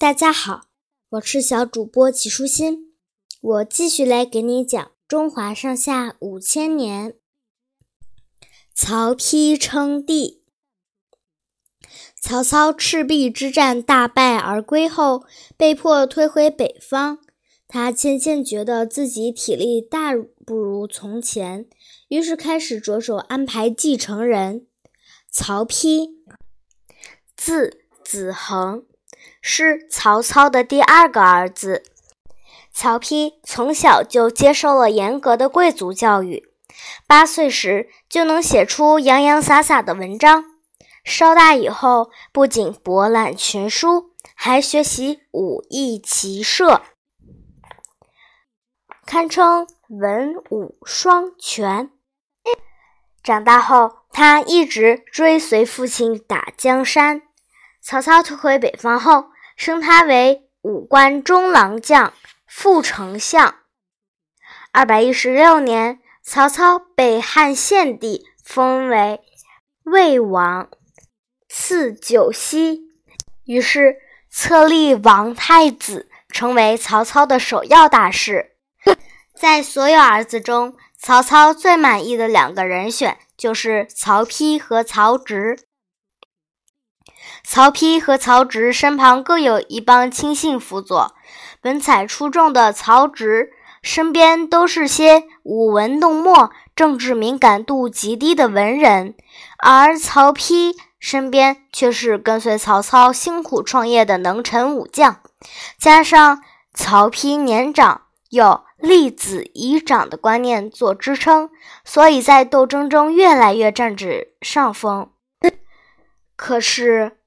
[0.00, 0.68] 大家好，
[1.08, 2.94] 我是小主播齐舒心，
[3.40, 7.16] 我继续来给你讲中华上下五千年。
[8.72, 10.44] 曹丕称帝，
[12.22, 15.24] 曹操赤壁之战大败而归后，
[15.56, 17.18] 被迫退回北方。
[17.66, 20.14] 他渐渐觉得自己体力大
[20.46, 21.68] 不如从前，
[22.06, 24.68] 于是开始着手安排继承人。
[25.28, 26.10] 曹丕，
[27.36, 28.86] 字子恒。
[29.40, 31.82] 是曹操的第二个儿子。
[32.72, 36.48] 曹丕从小就接受了严格的贵族教育，
[37.06, 40.44] 八岁时就能写出洋洋洒洒的文章。
[41.04, 46.82] 稍大以后，不仅博览群书，还学习武艺骑射，
[49.06, 51.90] 堪称文武双全。
[53.22, 57.22] 长大后，他一直追随父亲打江山。
[57.88, 62.12] 曹操退回北方后，升他为武关中郎将、
[62.46, 63.54] 副丞相。
[64.72, 69.22] 二百一十六年，曹操被汉献帝封为
[69.84, 70.68] 魏王，
[71.48, 72.82] 赐九锡，
[73.46, 73.96] 于是
[74.30, 78.50] 册立王太子，成为曹操的首要大事。
[79.34, 85.60] 在所有儿子中，曹操最满意的两个人选就是曹丕和曹植。
[87.44, 91.14] 曹丕和曹植身旁各有一帮亲信辅佐，
[91.62, 93.50] 文采出众的曹植
[93.82, 99.14] 身边都是些舞文弄墨、政治敏感度极低的文人，
[99.58, 105.20] 而曹丕身边却是跟随曹操辛苦创业的能臣武将。
[105.78, 106.42] 加上
[106.74, 111.50] 曹丕年长，有立子以长的观念做支撑，
[111.84, 115.10] 所以在斗争中越来越占据上风。
[116.36, 117.17] 可是。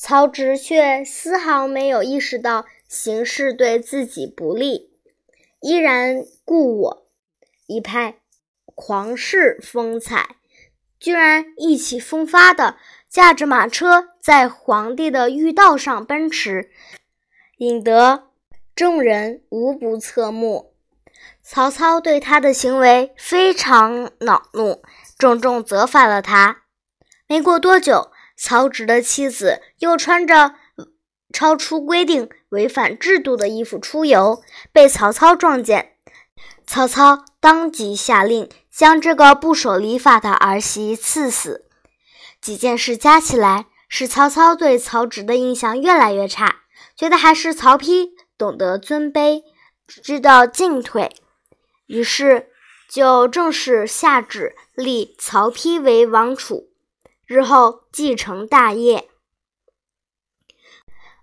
[0.00, 4.92] 曹植却丝毫没有意识到形势对自己不利，
[5.60, 7.06] 依然故我，
[7.66, 8.20] 一派
[8.76, 10.36] 狂士风采，
[11.00, 12.76] 居然意气风发的
[13.10, 16.70] 驾着马车在皇帝的御道上奔驰，
[17.56, 18.28] 引得
[18.76, 20.74] 众人无不侧目。
[21.42, 24.80] 曹操对他的行为非常恼怒，
[25.18, 26.62] 重重责罚了他。
[27.26, 28.12] 没过多久。
[28.38, 30.54] 曹植的妻子又穿着
[31.32, 35.96] 超出规定、违反制度的衣服出游，被曹操撞见。
[36.66, 41.66] 曹操当即下令将这个不守礼法的儿媳赐死。
[42.40, 46.62] 几件事加起来，使曹操对曹植的印象越来越差，
[46.96, 49.42] 觉得还是曹丕懂得尊卑，
[49.86, 51.10] 知道进退，
[51.86, 52.50] 于是
[52.88, 56.67] 就正式下旨立曹丕为王储。
[57.28, 59.06] 日后继承大业。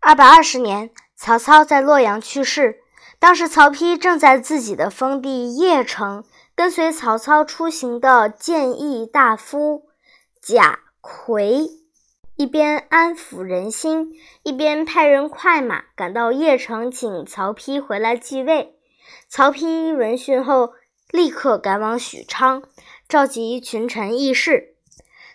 [0.00, 2.80] 二百二十年，曹操在洛阳去世。
[3.20, 6.24] 当时曹丕正在自己的封地邺城，
[6.56, 9.84] 跟随曹操出行的谏议大夫
[10.40, 11.70] 贾逵，
[12.34, 14.10] 一边安抚人心，
[14.42, 18.74] 一边派人快马赶到邺城，请曹丕回来继位。
[19.28, 20.72] 曹丕闻讯后，
[21.12, 22.64] 立刻赶往许昌，
[23.08, 24.71] 召集群臣议事。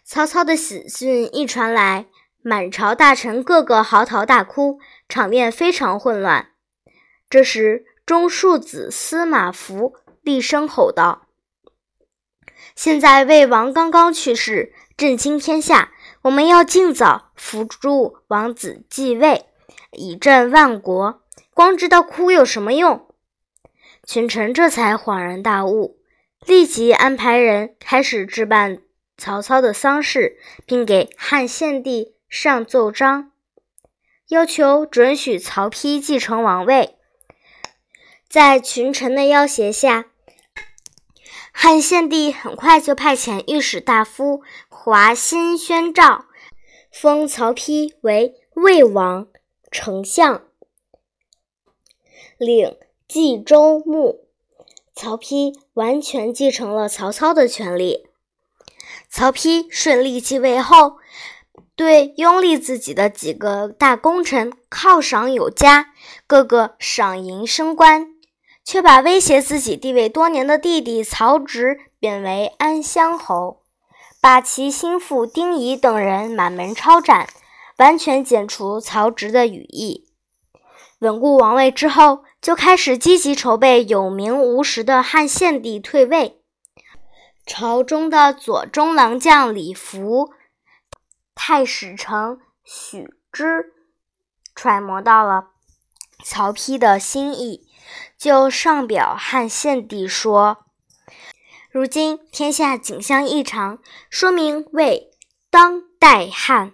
[0.10, 2.06] 曹操的死讯一传来，
[2.42, 4.80] 满朝大臣个个嚎啕大哭，
[5.10, 6.52] 场面非常混乱。
[7.30, 11.28] 这时，中庶子司马孚厉声吼道
[12.74, 15.92] ：“现在魏王刚刚去世，震惊天下，
[16.22, 19.48] 我们要尽早扶助王子继位，
[19.92, 21.22] 以振万国。
[21.54, 23.06] 光知道哭有什么用？”
[24.08, 26.00] 群臣这才恍然大悟，
[26.46, 28.78] 立即安排人开始置办。
[29.18, 33.32] 曹操的丧事，并给汉献帝上奏章，
[34.28, 36.96] 要求准许曹丕继承王位。
[38.30, 40.06] 在群臣的要挟下，
[41.52, 46.26] 汉献帝很快就派遣御史大夫华歆宣诏，
[46.92, 49.28] 封曹丕为魏王、
[49.72, 50.44] 丞相，
[52.38, 52.78] 领
[53.08, 54.28] 冀州牧。
[54.94, 58.07] 曹丕完全继承了曹操的权力。
[59.10, 60.98] 曹丕顺利继位后，
[61.76, 65.88] 对拥立自己的几个大功臣犒赏有加，
[66.28, 68.08] 个个赏银升官，
[68.64, 73.62] 却把威胁自己地位多年的弟弟曹植贬为安乡侯，
[74.22, 77.28] 把其心腹丁仪等人满门抄斩，
[77.78, 80.06] 完全剪除曹植的羽翼。
[81.00, 86.37] 稳固王位之后，就开始积极筹备有名无实的汉献帝退位。
[87.48, 90.34] 朝中的左中郎将李福、
[91.34, 93.74] 太史丞许之、
[94.54, 95.52] 揣摩到了
[96.26, 97.66] 曹丕的心意，
[98.18, 100.66] 就上表汉献帝说
[101.72, 103.80] ：“如今天下景象异常，
[104.10, 105.12] 说明魏
[105.50, 106.74] 当代汉。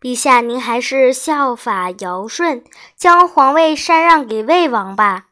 [0.00, 2.62] 陛下，您还是效法尧舜，
[2.96, 5.30] 将皇位禅让给魏王吧。”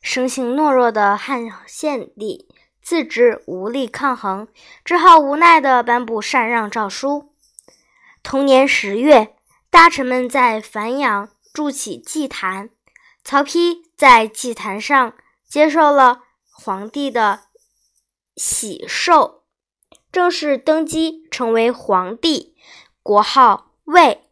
[0.00, 2.45] 生性懦弱的汉献帝
[2.86, 4.46] 自知无力抗衡，
[4.84, 7.32] 只好无奈地颁布禅让诏书。
[8.22, 9.34] 同年十月，
[9.70, 12.70] 大臣们在樊阳筑起祭坛，
[13.24, 15.14] 曹丕在祭坛上
[15.48, 17.40] 接受了皇帝的
[18.36, 19.42] 喜寿，
[20.12, 22.54] 正式登基成为皇帝，
[23.02, 24.22] 国号魏。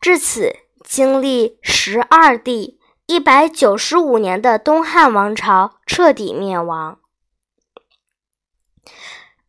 [0.00, 2.78] 至此，经历十二帝。
[3.06, 7.00] 一百九十五年的东汉王朝彻底灭亡。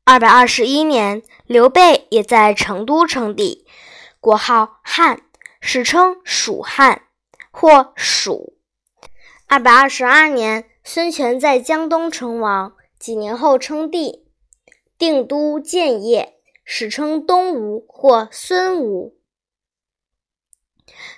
[0.05, 3.65] 二百二十一年，刘备也在成都称帝，
[4.19, 5.21] 国号汉，
[5.61, 7.03] 史称蜀汉
[7.51, 8.57] 或蜀。
[9.47, 14.25] 二百二十二年，孙权在江东称王，几年后称帝，
[14.97, 16.33] 定都建业，
[16.65, 19.15] 史称东吴或孙吴。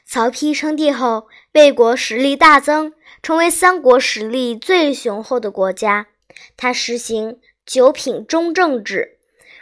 [0.06, 2.94] 曹丕称帝后，魏国实力大增，
[3.24, 6.06] 成为三国实力最雄厚的国家。
[6.56, 9.18] 他实行九品中正制，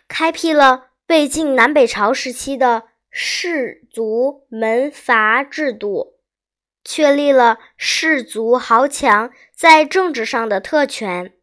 [0.08, 6.16] 开辟了魏晋南北朝时期的士族门阀制度，
[6.84, 11.34] 确立了士族豪强在政治上的特权。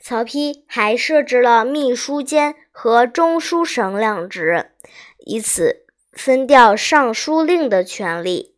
[0.00, 4.72] 曹丕还设置了秘书监和中书省两职，
[5.18, 5.86] 以此。
[6.12, 8.56] 分掉尚书令的权力，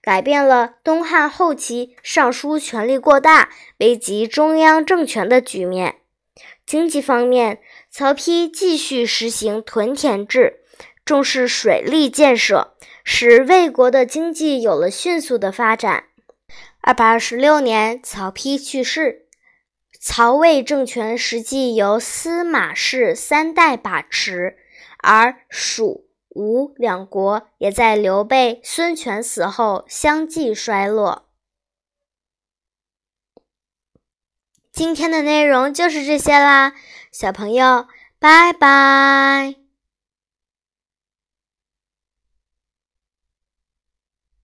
[0.00, 5.96] 改变了东汉后期尚书权力过大、危及中央政权的局面。
[6.66, 7.60] 经济方面，
[7.90, 10.60] 曹丕继续实行屯田制，
[11.04, 12.74] 重视水利建设，
[13.04, 16.04] 使魏国的经济有了迅速的发展。
[16.80, 19.26] 二百二十六年，曹丕去世，
[20.00, 24.56] 曹魏政权实际由司马氏三代把持，
[24.98, 26.08] 而蜀。
[26.34, 31.28] 吴两国也在刘备、孙权死后相继衰落。
[34.72, 36.72] 今天的内容就是这些啦，
[37.12, 37.86] 小朋友，
[38.18, 39.61] 拜拜。